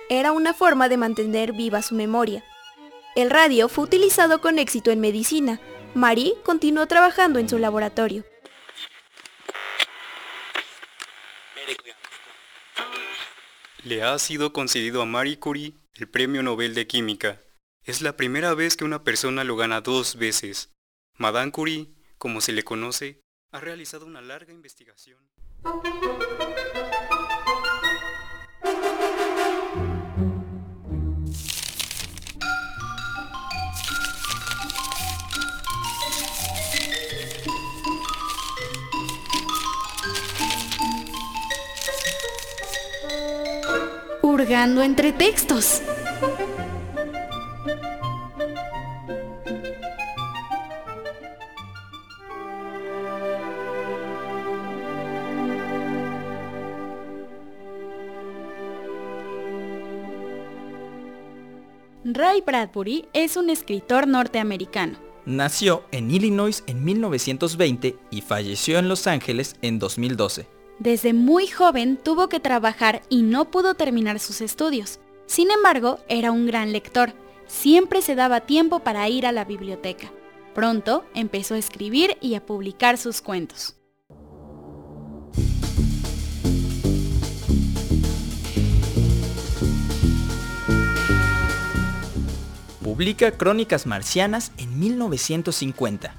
Era 0.09 0.31
una 0.31 0.55
forma 0.55 0.89
de 0.89 0.97
mantener 0.97 1.53
viva 1.53 1.83
su 1.83 1.93
memoria. 1.93 2.43
El 3.15 3.29
radio 3.29 3.69
fue 3.69 3.83
utilizado 3.83 4.41
con 4.41 4.57
éxito 4.57 4.89
en 4.89 4.99
medicina. 4.99 5.61
Marie 5.93 6.33
continuó 6.43 6.87
trabajando 6.87 7.37
en 7.37 7.47
su 7.47 7.59
laboratorio. 7.59 8.25
Le 13.83 14.01
ha 14.01 14.17
sido 14.17 14.51
concedido 14.51 15.03
a 15.03 15.05
Marie 15.05 15.37
Curie 15.37 15.73
el 15.93 16.09
Premio 16.09 16.41
Nobel 16.41 16.73
de 16.73 16.87
Química. 16.87 17.39
Es 17.83 18.03
la 18.03 18.15
primera 18.15 18.53
vez 18.53 18.77
que 18.77 18.85
una 18.85 19.03
persona 19.03 19.43
lo 19.43 19.55
gana 19.55 19.81
dos 19.81 20.15
veces. 20.15 20.69
Madame 21.17 21.51
Curie, 21.51 21.87
como 22.19 22.39
se 22.39 22.51
le 22.51 22.63
conoce, 22.63 23.21
ha 23.51 23.59
realizado 23.59 24.05
una 24.05 24.21
larga 24.21 24.53
investigación. 24.53 25.17
Hurgando 44.21 44.83
entre 44.83 45.13
textos. 45.13 45.81
Ray 62.31 62.39
Bradbury 62.39 63.09
es 63.11 63.35
un 63.35 63.49
escritor 63.49 64.07
norteamericano. 64.07 64.97
Nació 65.25 65.83
en 65.91 66.09
Illinois 66.11 66.63
en 66.65 66.81
1920 66.85 67.97
y 68.09 68.21
falleció 68.21 68.79
en 68.79 68.87
Los 68.87 69.05
Ángeles 69.05 69.57
en 69.61 69.79
2012. 69.79 70.47
Desde 70.79 71.11
muy 71.11 71.47
joven 71.47 71.97
tuvo 71.97 72.29
que 72.29 72.39
trabajar 72.39 73.01
y 73.09 73.23
no 73.23 73.51
pudo 73.51 73.73
terminar 73.73 74.21
sus 74.21 74.39
estudios. 74.39 75.01
Sin 75.25 75.51
embargo, 75.51 75.99
era 76.07 76.31
un 76.31 76.47
gran 76.47 76.71
lector. 76.71 77.11
Siempre 77.47 78.01
se 78.01 78.15
daba 78.15 78.39
tiempo 78.39 78.79
para 78.79 79.09
ir 79.09 79.25
a 79.25 79.33
la 79.33 79.43
biblioteca. 79.43 80.09
Pronto 80.55 81.03
empezó 81.13 81.55
a 81.55 81.59
escribir 81.59 82.17
y 82.21 82.35
a 82.35 82.45
publicar 82.45 82.97
sus 82.97 83.21
cuentos. 83.21 83.75
Publica 93.01 93.31
Crónicas 93.31 93.87
Marcianas 93.87 94.51
en 94.59 94.79
1950. 94.79 96.13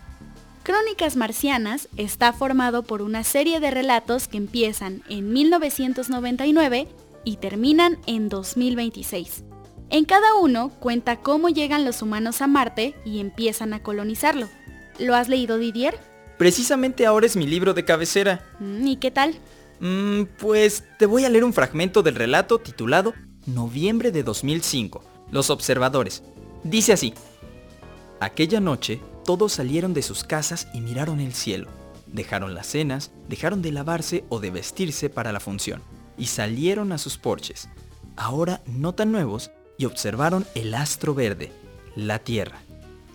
Crónicas 0.65 1.15
Marcianas 1.15 1.89
está 1.97 2.33
formado 2.33 2.83
por 2.83 3.03
una 3.03 3.23
serie 3.23 3.61
de 3.61 3.71
relatos 3.71 4.27
que 4.27 4.37
empiezan 4.37 5.05
en 5.09 5.33
1999 5.33 6.89
y 7.23 7.37
terminan 7.37 7.99
en 8.09 8.29
2026. 8.29 9.45
En 9.91 10.05
cada 10.05 10.35
uno 10.35 10.71
cuenta 10.81 11.21
cómo 11.21 11.51
llegan 11.51 11.85
los 11.85 12.03
humanos 12.03 12.43
a 12.43 12.49
Marte 12.49 12.97
y 13.05 13.21
empiezan 13.21 13.75
a 13.75 13.83
colonizarlo. 13.85 14.49
¿Lo 14.99 15.15
has 15.15 15.29
leído 15.29 15.59
Didier? 15.59 15.97
Precisamente 16.37 17.07
ahora 17.07 17.27
es 17.27 17.37
mi 17.37 17.47
libro 17.47 17.75
de 17.75 17.85
cabecera. 17.85 18.45
Mm, 18.59 18.89
¿Y 18.89 18.97
qué 18.97 19.12
tal? 19.12 19.37
Mm, 19.79 20.25
pues 20.37 20.83
te 20.99 21.07
voy 21.07 21.27
a 21.27 21.29
leer 21.29 21.45
un 21.45 21.53
fragmento 21.53 22.03
del 22.03 22.17
relato 22.17 22.59
titulado 22.59 23.15
Noviembre 23.47 24.11
de 24.11 24.25
2005. 24.25 25.05
Los 25.31 25.49
observadores. 25.49 26.25
Dice 26.64 26.92
así. 26.92 27.14
Aquella 28.21 28.61
noche 28.61 29.00
todos 29.25 29.52
salieron 29.52 29.95
de 29.95 30.02
sus 30.02 30.25
casas 30.25 30.69
y 30.73 30.81
miraron 30.81 31.21
el 31.21 31.35
cielo. 31.35 31.69
Dejaron 32.07 32.54
las 32.54 32.66
cenas, 32.66 33.11
dejaron 33.28 33.62
de 33.62 33.73
lavarse 33.73 34.25
o 34.28 34.38
de 34.38 34.50
vestirse 34.50 35.09
para 35.09 35.33
la 35.33 35.40
función 35.40 35.83
y 36.16 36.26
salieron 36.26 36.92
a 36.92 36.99
sus 36.99 37.19
porches, 37.19 37.69
ahora 38.16 38.62
no 38.66 38.95
tan 38.95 39.12
nuevos, 39.12 39.50
y 39.78 39.87
observaron 39.87 40.47
el 40.54 40.75
astro 40.75 41.14
verde, 41.14 41.50
la 41.97 42.19
Tierra. 42.19 42.59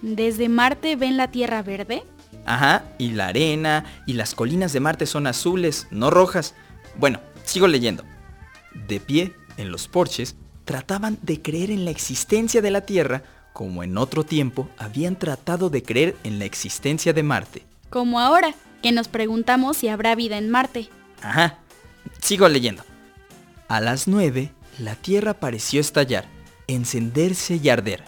¿Desde 0.01 0.49
Marte 0.49 0.95
ven 0.95 1.15
la 1.15 1.31
Tierra 1.31 1.61
verde? 1.61 2.03
Ajá, 2.45 2.83
y 2.97 3.11
la 3.11 3.27
arena 3.27 3.85
y 4.05 4.13
las 4.13 4.35
colinas 4.35 4.73
de 4.73 4.79
Marte 4.79 5.05
son 5.05 5.27
azules, 5.27 5.87
no 5.91 6.09
rojas. 6.09 6.55
Bueno, 6.97 7.21
sigo 7.43 7.67
leyendo. 7.67 8.03
De 8.73 8.99
pie, 8.99 9.33
en 9.57 9.71
los 9.71 9.87
porches, 9.87 10.35
trataban 10.65 11.17
de 11.21 11.41
creer 11.41 11.71
en 11.71 11.85
la 11.85 11.91
existencia 11.91 12.61
de 12.61 12.71
la 12.71 12.81
Tierra 12.81 13.23
como 13.57 13.81
en 13.81 13.97
otro 13.97 14.23
tiempo 14.23 14.69
habían 14.77 15.17
tratado 15.17 15.71
de 15.71 15.81
creer 15.81 16.15
en 16.23 16.37
la 16.37 16.45
existencia 16.45 17.11
de 17.11 17.23
Marte. 17.23 17.63
Como 17.89 18.19
ahora, 18.19 18.53
que 18.83 18.91
nos 18.91 19.07
preguntamos 19.07 19.77
si 19.77 19.87
habrá 19.87 20.13
vida 20.13 20.37
en 20.37 20.51
Marte. 20.51 20.89
Ajá, 21.23 21.57
sigo 22.21 22.47
leyendo. 22.47 22.83
A 23.67 23.81
las 23.81 24.07
nueve, 24.07 24.51
la 24.77 24.93
Tierra 24.93 25.33
pareció 25.33 25.81
estallar, 25.81 26.27
encenderse 26.67 27.55
y 27.55 27.69
arder. 27.69 28.03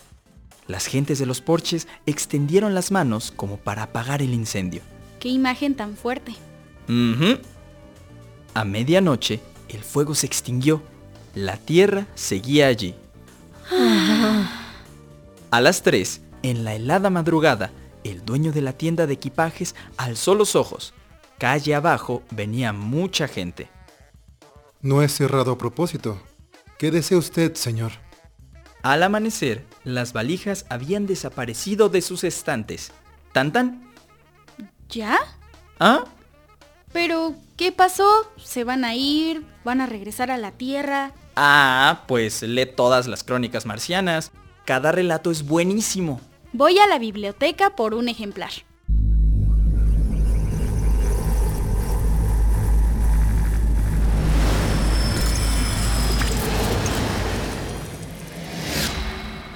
Las 0.68 0.86
gentes 0.86 1.18
de 1.18 1.25
los 1.25 1.41
porches 1.41 1.88
extendieron 2.06 2.75
las 2.75 2.91
manos 2.91 3.34
como 3.36 3.58
para 3.58 3.82
apagar 3.82 4.22
el 4.22 4.36
incendio. 4.36 4.84
¡Qué 5.20 5.29
imagen 5.29 5.74
tan 5.74 5.98
fuerte! 5.98 6.36
A 8.53 8.65
medianoche, 8.65 9.39
el 9.68 9.84
fuego 9.84 10.13
se 10.13 10.27
extinguió. 10.27 10.84
La 11.34 11.58
tierra 11.58 12.06
seguía 12.13 12.68
allí. 12.68 12.94
A 15.51 15.62
las 15.62 15.82
3, 15.82 16.22
en 16.44 16.63
la 16.63 16.75
helada 16.75 17.10
madrugada, 17.10 17.72
el 18.03 18.24
dueño 18.24 18.51
de 18.51 18.62
la 18.62 18.74
tienda 18.74 19.08
de 19.08 19.13
equipajes 19.13 19.74
alzó 19.98 20.36
los 20.36 20.56
ojos. 20.56 20.94
Calle 21.39 21.74
abajo 21.74 22.22
venía 22.29 22.72
mucha 22.72 23.27
gente. 23.27 23.68
No 24.82 25.01
es 25.01 25.12
cerrado 25.13 25.53
a 25.53 25.58
propósito. 25.58 26.22
¿Qué 26.77 26.91
desea 26.91 27.18
usted, 27.18 27.56
señor? 27.56 27.94
Al 28.84 29.01
amanecer, 29.01 29.65
las 29.84 30.13
valijas 30.13 30.65
habían 30.70 31.08
desaparecido 31.08 31.89
de 31.89 32.01
sus 32.01 32.24
estantes. 32.24 32.91
¿Tan 33.34 33.51
tan? 33.51 33.91
¿Ya? 34.88 35.18
¿Ah? 35.79 36.06
Pero, 36.94 37.34
¿qué 37.58 37.72
pasó? 37.72 38.08
¿Se 38.38 38.63
van 38.63 38.86
a 38.86 38.94
ir? 38.94 39.44
¿Van 39.63 39.82
a 39.82 39.88
regresar 39.88 40.29
a 40.29 40.38
la 40.38 40.51
Tierra? 40.51 41.12
Ah, 41.36 42.03
pues 42.08 42.44
lee 42.44 42.68
todas 42.68 43.08
las 43.08 43.24
crónicas 43.24 43.65
marcianas. 43.65 44.32
Cada 44.70 44.92
relato 44.92 45.32
es 45.32 45.48
buenísimo. 45.48 46.22
Voy 46.54 46.78
a 46.78 46.86
la 46.86 47.00
biblioteca 47.00 47.76
por 47.76 47.96
un 47.96 48.08
ejemplar. 48.08 48.52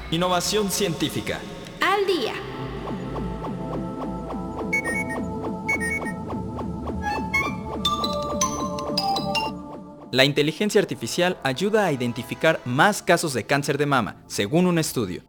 Innovación 0.09 0.71
científica. 0.71 1.39
Al 1.79 2.07
día. 2.07 2.33
La 10.13 10.25
inteligencia 10.25 10.79
artificial 10.79 11.39
ayuda 11.41 11.87
a 11.87 11.91
identificar 11.91 12.61
más 12.65 13.01
casos 13.01 13.33
de 13.33 13.47
cáncer 13.47 13.79
de 13.79 13.87
mama, 13.87 14.23
según 14.27 14.67
un 14.67 14.77
estudio. 14.77 15.23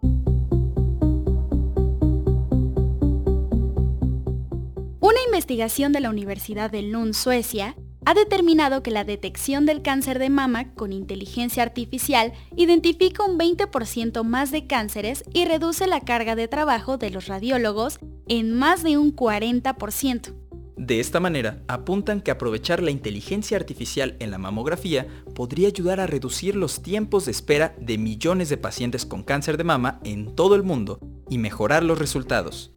Una 5.00 5.22
investigación 5.24 5.92
de 5.92 6.00
la 6.00 6.10
Universidad 6.10 6.70
de 6.70 6.82
Lund, 6.82 7.14
Suecia, 7.14 7.76
ha 8.04 8.12
determinado 8.12 8.82
que 8.82 8.90
la 8.90 9.04
detección 9.04 9.64
del 9.64 9.80
cáncer 9.80 10.18
de 10.18 10.28
mama 10.28 10.74
con 10.74 10.92
inteligencia 10.92 11.62
artificial 11.62 12.34
identifica 12.54 13.24
un 13.24 13.38
20% 13.38 14.22
más 14.22 14.50
de 14.50 14.66
cánceres 14.66 15.24
y 15.32 15.46
reduce 15.46 15.86
la 15.86 16.00
carga 16.00 16.36
de 16.36 16.46
trabajo 16.46 16.98
de 16.98 17.08
los 17.08 17.26
radiólogos 17.26 18.00
en 18.28 18.52
más 18.52 18.82
de 18.82 18.98
un 18.98 19.16
40%. 19.16 20.43
De 20.76 20.98
esta 20.98 21.20
manera, 21.20 21.62
apuntan 21.68 22.20
que 22.20 22.32
aprovechar 22.32 22.82
la 22.82 22.90
inteligencia 22.90 23.56
artificial 23.56 24.16
en 24.18 24.30
la 24.30 24.38
mamografía 24.38 25.06
podría 25.34 25.68
ayudar 25.68 26.00
a 26.00 26.06
reducir 26.06 26.56
los 26.56 26.82
tiempos 26.82 27.26
de 27.26 27.30
espera 27.30 27.76
de 27.78 27.96
millones 27.96 28.48
de 28.48 28.56
pacientes 28.56 29.06
con 29.06 29.22
cáncer 29.22 29.56
de 29.56 29.64
mama 29.64 30.00
en 30.04 30.34
todo 30.34 30.56
el 30.56 30.64
mundo 30.64 30.98
y 31.30 31.38
mejorar 31.38 31.84
los 31.84 31.98
resultados. 31.98 32.72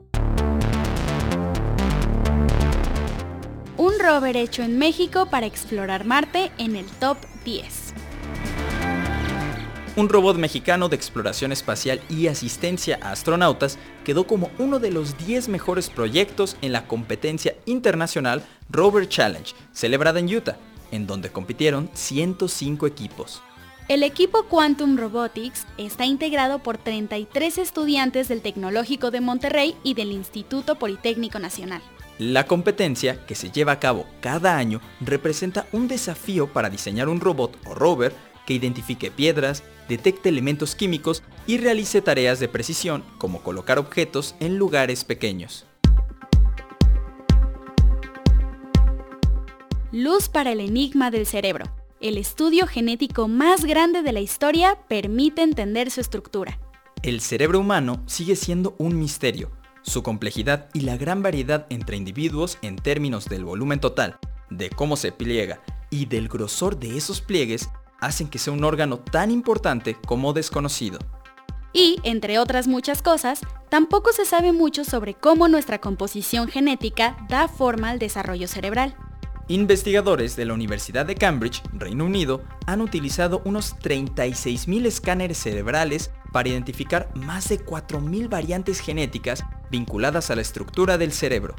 Un 3.78 3.94
rover 4.00 4.38
hecho 4.38 4.64
en 4.64 4.78
México 4.78 5.28
para 5.30 5.46
explorar 5.46 6.06
Marte 6.06 6.52
en 6.58 6.76
el 6.76 6.86
top 6.86 7.18
10 7.46 8.07
un 9.98 10.10
robot 10.10 10.38
mexicano 10.38 10.90
de 10.90 10.96
exploración 10.96 11.52
espacial 11.52 12.00
y 12.08 12.28
asistencia 12.28 13.00
a 13.02 13.12
astronautas 13.12 13.80
quedó 14.06 14.28
como 14.28 14.52
uno 14.60 14.78
de 14.78 14.92
los 14.92 15.18
10 15.18 15.50
mejores 15.50 15.90
proyectos 15.90 16.56
en 16.62 16.72
la 16.72 16.86
competencia 16.86 17.56
internacional 17.66 18.44
Rover 18.70 19.10
Challenge, 19.10 19.56
celebrada 19.74 20.20
en 20.20 20.34
Utah, 20.34 20.58
en 20.92 21.08
donde 21.08 21.32
compitieron 21.32 21.90
105 21.94 22.86
equipos. 22.86 23.42
El 23.88 24.04
equipo 24.04 24.44
Quantum 24.44 24.98
Robotics 24.98 25.66
está 25.80 26.06
integrado 26.06 26.60
por 26.60 26.78
33 26.78 27.58
estudiantes 27.58 28.28
del 28.28 28.42
Tecnológico 28.42 29.10
de 29.10 29.22
Monterrey 29.22 29.76
y 29.82 29.96
del 29.96 30.12
Instituto 30.12 30.76
Politécnico 30.76 31.40
Nacional. 31.40 31.82
La 32.20 32.48
competencia, 32.48 33.26
que 33.28 33.36
se 33.36 33.52
lleva 33.52 33.74
a 33.74 33.80
cabo 33.80 34.06
cada 34.22 34.58
año, 34.58 34.82
representa 35.02 35.68
un 35.72 35.88
desafío 35.88 36.52
para 36.52 36.70
diseñar 36.70 37.10
un 37.10 37.22
robot 37.22 37.58
o 37.66 37.76
rover 37.76 38.12
que 38.48 38.54
identifique 38.54 39.12
piedras, 39.12 39.62
detecte 39.88 40.30
elementos 40.30 40.74
químicos 40.74 41.22
y 41.46 41.58
realice 41.58 42.02
tareas 42.02 42.40
de 42.40 42.48
precisión 42.48 43.04
como 43.20 43.44
colocar 43.44 43.78
objetos 43.78 44.36
en 44.40 44.58
lugares 44.58 45.04
pequeños. 45.04 45.68
Luz 49.92 50.30
para 50.30 50.52
el 50.54 50.62
enigma 50.62 51.12
del 51.12 51.26
cerebro. 51.26 51.66
El 52.00 52.18
estudio 52.18 52.68
genético 52.68 53.28
más 53.28 53.66
grande 53.66 54.02
de 54.02 54.12
la 54.14 54.20
historia 54.20 54.78
permite 54.88 55.42
entender 55.42 55.92
su 55.92 56.00
estructura. 56.02 56.60
El 57.04 57.22
cerebro 57.22 57.60
humano 57.60 58.04
sigue 58.06 58.36
siendo 58.36 58.76
un 58.78 58.98
misterio. 58.98 59.52
Su 59.82 60.04
complejidad 60.04 60.70
y 60.74 60.82
la 60.82 60.98
gran 60.98 61.22
variedad 61.22 61.66
entre 61.70 61.98
individuos 61.98 62.60
en 62.62 62.76
términos 62.76 63.26
del 63.26 63.46
volumen 63.46 63.80
total, 63.80 64.20
de 64.50 64.70
cómo 64.70 64.96
se 64.96 65.12
pliega 65.12 65.62
y 65.90 66.06
del 66.06 66.28
grosor 66.28 66.78
de 66.78 66.98
esos 66.98 67.22
pliegues 67.22 67.70
hacen 68.00 68.28
que 68.28 68.40
sea 68.40 68.54
un 68.54 68.64
órgano 68.64 69.00
tan 69.00 69.32
importante 69.32 69.96
como 70.06 70.34
desconocido. 70.34 71.00
Y, 71.74 72.00
entre 72.04 72.40
otras 72.40 72.68
muchas 72.68 73.02
cosas, 73.02 73.42
tampoco 73.70 74.12
se 74.12 74.26
sabe 74.26 74.52
mucho 74.52 74.84
sobre 74.84 75.14
cómo 75.14 75.48
nuestra 75.48 75.80
composición 75.80 76.48
genética 76.48 77.18
da 77.30 77.48
forma 77.48 77.90
al 77.90 78.00
desarrollo 78.00 78.48
cerebral. 78.48 78.96
Investigadores 79.50 80.36
de 80.36 80.46
la 80.46 80.54
Universidad 80.54 81.06
de 81.06 81.16
Cambridge, 81.16 81.62
Reino 81.72 82.04
Unido, 82.06 82.42
han 82.66 82.82
utilizado 82.82 83.42
unos 83.46 83.78
36.000 83.78 84.86
escáneres 84.86 85.38
cerebrales 85.38 86.12
para 86.34 86.50
identificar 86.50 87.10
más 87.16 87.48
de 87.48 87.64
4.000 87.64 88.28
variantes 88.28 88.82
genéticas 88.82 89.46
vinculadas 89.72 90.32
a 90.32 90.36
la 90.36 90.42
estructura 90.42 90.98
del 90.98 91.14
cerebro. 91.14 91.56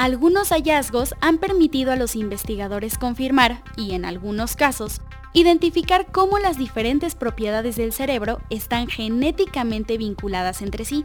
Algunos 0.00 0.48
hallazgos 0.48 1.14
han 1.20 1.36
permitido 1.36 1.92
a 1.92 1.96
los 1.96 2.16
investigadores 2.16 2.96
confirmar, 2.96 3.62
y 3.76 3.92
en 3.92 4.06
algunos 4.06 4.56
casos, 4.56 5.02
identificar 5.34 6.06
cómo 6.10 6.38
las 6.38 6.56
diferentes 6.56 7.14
propiedades 7.14 7.76
del 7.76 7.92
cerebro 7.92 8.40
están 8.48 8.86
genéticamente 8.86 9.98
vinculadas 9.98 10.62
entre 10.62 10.86
sí. 10.86 11.04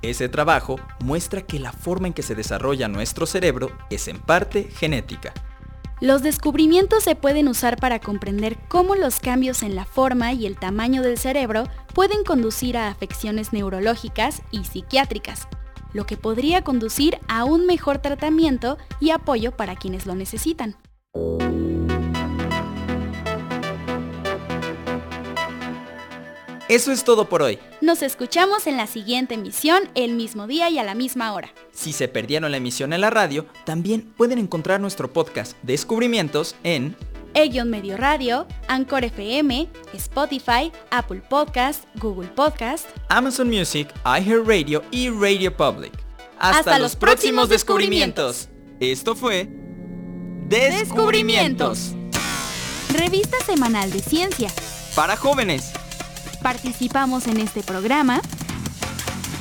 Ese 0.00 0.30
trabajo 0.30 0.76
muestra 1.04 1.42
que 1.42 1.60
la 1.60 1.72
forma 1.72 2.06
en 2.06 2.14
que 2.14 2.22
se 2.22 2.34
desarrolla 2.34 2.88
nuestro 2.88 3.26
cerebro 3.26 3.72
es 3.90 4.08
en 4.08 4.18
parte 4.18 4.70
genética. 4.74 5.34
Los 6.00 6.22
descubrimientos 6.22 7.04
se 7.04 7.16
pueden 7.16 7.46
usar 7.46 7.76
para 7.76 7.98
comprender 7.98 8.56
cómo 8.68 8.94
los 8.94 9.20
cambios 9.20 9.62
en 9.62 9.76
la 9.76 9.84
forma 9.84 10.32
y 10.32 10.46
el 10.46 10.56
tamaño 10.56 11.02
del 11.02 11.18
cerebro 11.18 11.64
pueden 11.92 12.24
conducir 12.24 12.78
a 12.78 12.88
afecciones 12.88 13.52
neurológicas 13.52 14.40
y 14.50 14.64
psiquiátricas, 14.64 15.46
lo 15.92 16.06
que 16.06 16.16
podría 16.16 16.62
conducir 16.62 17.18
a 17.28 17.44
un 17.44 17.66
mejor 17.66 17.98
tratamiento 17.98 18.78
y 19.00 19.10
apoyo 19.10 19.52
para 19.52 19.76
quienes 19.76 20.06
lo 20.06 20.14
necesitan. 20.14 20.76
Eso 26.70 26.92
es 26.92 27.02
todo 27.02 27.28
por 27.28 27.42
hoy. 27.42 27.58
Nos 27.80 28.00
escuchamos 28.00 28.68
en 28.68 28.76
la 28.76 28.86
siguiente 28.86 29.34
emisión 29.34 29.82
el 29.96 30.14
mismo 30.14 30.46
día 30.46 30.70
y 30.70 30.78
a 30.78 30.84
la 30.84 30.94
misma 30.94 31.32
hora. 31.32 31.52
Si 31.72 31.92
se 31.92 32.06
perdieron 32.06 32.48
la 32.52 32.58
emisión 32.58 32.92
en 32.92 33.00
la 33.00 33.10
radio, 33.10 33.46
también 33.64 34.02
pueden 34.16 34.38
encontrar 34.38 34.80
nuestro 34.80 35.12
podcast 35.12 35.56
Descubrimientos 35.64 36.54
en 36.62 36.94
E-Medio 37.34 37.96
Radio, 37.96 38.46
Anchor 38.68 39.04
FM, 39.04 39.68
Spotify, 39.94 40.72
Apple 40.90 41.22
Podcast, 41.28 41.84
Google 41.96 42.28
Podcast, 42.28 42.86
Amazon 43.08 43.48
Music, 43.48 43.88
iHeartRadio 44.04 44.82
y 44.90 45.10
Radio 45.10 45.56
Public. 45.56 45.92
Hasta 46.38 46.78
los 46.78 46.96
próximos 46.96 47.48
descubrimientos. 47.48 48.48
Esto 48.80 49.14
fue 49.14 49.48
Descubrimientos. 50.48 51.92
Revista 52.92 53.36
semanal 53.44 53.90
de 53.92 54.00
ciencia. 54.00 54.50
para 54.96 55.16
jóvenes. 55.16 55.72
Participamos 56.42 57.26
en 57.28 57.38
este 57.38 57.62
programa 57.62 58.20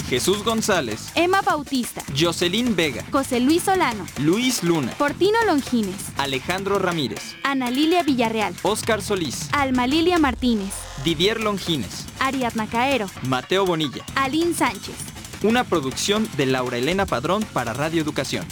Jesús 0.10 0.43
González, 0.43 1.12
Emma 1.13 1.43
Bautista, 1.43 2.02
Jocelyn 2.17 2.76
Vega, 2.76 3.06
José 3.12 3.39
Luis 3.39 3.62
Solano, 3.62 4.08
Luis 4.17 4.63
Luna, 4.63 4.91
Fortino 4.93 5.38
Longines, 5.45 6.08
Alejandro 6.17 6.80
Ramírez, 6.80 7.36
Ana 7.43 7.69
Lilia 7.69 8.02
Villarreal, 8.02 8.56
Oscar 8.63 9.04
Solís, 9.04 9.50
Alma 9.52 9.86
Lilia 9.86 10.17
Martínez, 10.17 10.74
Didier 11.04 11.39
Longines, 11.39 12.08
Ariadna 12.19 12.65
Caero, 12.65 13.06
Mateo 13.22 13.67
Bonilla. 13.67 14.04
Aline 14.15 14.56
Sánchez. 14.56 14.95
Una 15.43 15.63
producción 15.63 16.28
de 16.38 16.48
Laura 16.48 16.78
Elena 16.78 17.06
Padrón 17.06 17.43
para 17.54 17.74
Radio 17.74 18.02
Educación. 18.02 18.48